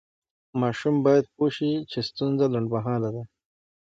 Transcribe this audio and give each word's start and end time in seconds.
ماشوم 0.61 0.95
باید 1.05 1.25
پوه 1.33 1.49
شي 1.55 1.69
چې 1.91 1.99
ستونزه 2.09 2.45
لنډمهاله 2.53 3.09
ده. 3.15 3.23